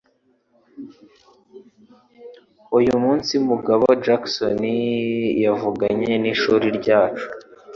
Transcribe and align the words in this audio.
Uyu 2.77 2.93
munsi, 3.03 3.33
Mugabo 3.49 3.85
Jackson 4.03 4.61
yavuganye 5.43 6.13
n’ishuri 6.21 6.67
ryacu. 6.79 7.27